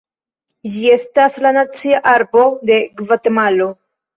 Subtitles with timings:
[0.75, 3.73] Ĝi estas la nacia arbo de Gvatemalo.